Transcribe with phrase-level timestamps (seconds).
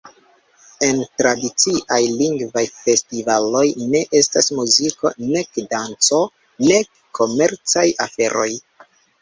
[0.85, 3.63] En tradiciaj Lingvaj Festivaloj
[3.93, 6.23] ne estas muziko, nek danco,
[6.73, 8.51] nek komercaj aferoj.